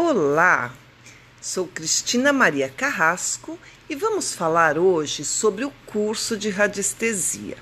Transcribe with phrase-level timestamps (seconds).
[0.00, 0.72] Olá,
[1.40, 3.58] sou Cristina Maria Carrasco
[3.90, 7.56] e vamos falar hoje sobre o curso de radiestesia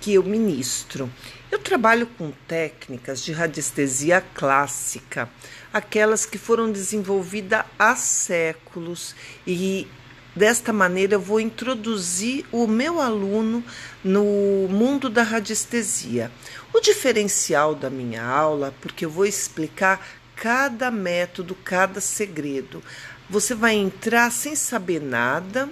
[0.00, 1.12] que eu ministro.
[1.50, 5.28] Eu trabalho com técnicas de radiestesia clássica,
[5.72, 9.88] aquelas que foram desenvolvidas há séculos e
[10.34, 13.62] Desta maneira, eu vou introduzir o meu aluno
[14.02, 14.24] no
[14.66, 16.32] mundo da radiestesia.
[16.72, 20.00] O diferencial da minha aula, porque eu vou explicar
[20.42, 22.82] cada método, cada segredo.
[23.30, 25.70] Você vai entrar sem saber nada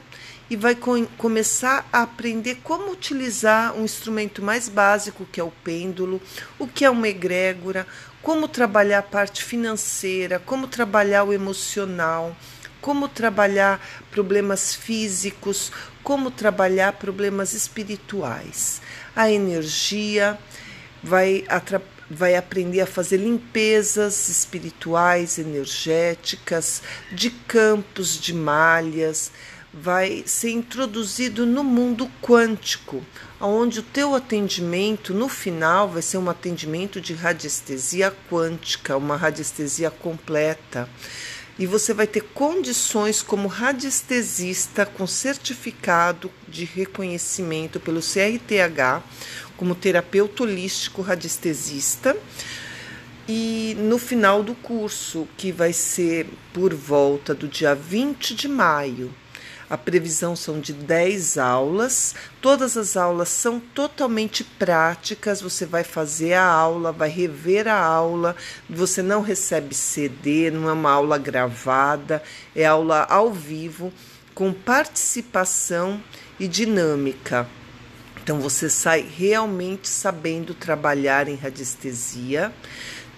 [0.48, 5.51] e vai com, começar a aprender como utilizar um instrumento mais básico, que é o
[5.51, 6.23] pêndulo,
[6.56, 7.84] o que é uma egrégora,
[8.23, 12.37] como trabalhar a parte financeira, como trabalhar o emocional,
[12.80, 18.80] como trabalhar problemas físicos, como trabalhar problemas espirituais.
[19.16, 20.39] A energia
[21.03, 21.45] vai
[22.11, 26.83] vai aprender a fazer limpezas espirituais, energéticas,
[27.13, 29.31] de campos, de malhas,
[29.73, 33.05] vai ser introduzido no mundo quântico,
[33.41, 39.91] onde o teu atendimento no final vai ser um atendimento de radiestesia quântica, uma radiestesia
[39.91, 40.89] completa.
[41.59, 49.03] E você vai ter condições como radiestesista com certificado de reconhecimento pelo CRTH,
[49.57, 52.17] como terapeuta holístico radiestesista.
[53.29, 59.14] E no final do curso, que vai ser por volta do dia 20 de maio,
[59.71, 62.17] a previsão são de 10 aulas.
[62.41, 65.41] Todas as aulas são totalmente práticas.
[65.41, 68.35] Você vai fazer a aula, vai rever a aula.
[68.69, 72.21] Você não recebe CD, não é uma aula gravada,
[72.55, 73.93] é aula ao vivo,
[74.35, 76.03] com participação
[76.41, 77.47] e dinâmica.
[78.25, 82.53] Então você sai realmente sabendo trabalhar em radiestesia,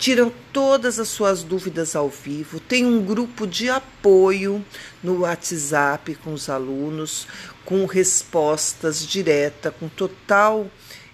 [0.02, 4.66] tiram todas as suas dúvidas ao vivo, tem um grupo de apoio
[5.00, 7.28] no WhatsApp com os alunos,
[7.64, 10.68] com respostas diretas, com total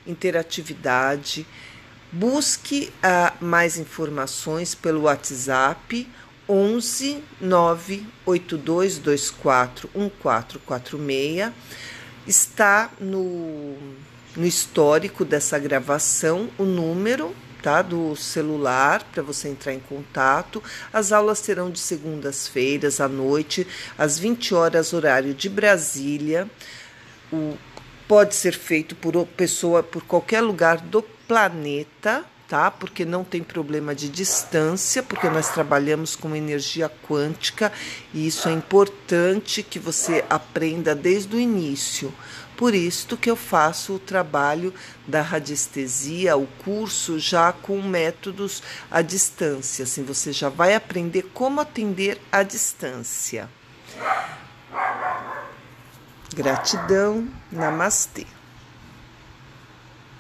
[0.07, 1.47] interatividade.
[2.11, 6.09] Busque uh, mais informações pelo WhatsApp
[6.49, 11.53] 11 98224 1446
[12.27, 13.77] Está no,
[14.35, 17.37] no histórico dessa gravação o número
[17.69, 20.63] tá, do celular para você entrar em contato.
[20.91, 23.67] As aulas serão de segundas-feiras à noite,
[23.99, 26.49] às 20 horas, horário de Brasília.
[27.31, 27.59] O,
[28.07, 32.71] pode ser feito por pessoa por qualquer lugar do planeta tá?
[32.71, 37.71] Porque não tem problema de distância, porque nós trabalhamos com energia quântica
[38.13, 42.13] e isso é importante que você aprenda desde o início.
[42.57, 44.75] Por isso que eu faço o trabalho
[45.07, 51.61] da radiestesia, o curso já com métodos à distância, assim você já vai aprender como
[51.61, 53.49] atender à distância.
[56.35, 58.27] Gratidão, namastê.